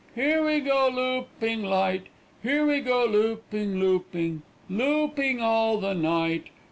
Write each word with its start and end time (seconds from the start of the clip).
Here 0.15 0.43
we 0.43 0.61
go 0.61 0.89
looping 0.89 1.61
light. 1.63 2.07
Here 2.41 2.65
we 2.65 2.79
go 2.79 3.05
looping, 3.05 3.79
looping. 3.79 4.41
Looping 4.67 5.39
all 5.41 5.77
the 5.79 5.93
night. 5.93 6.49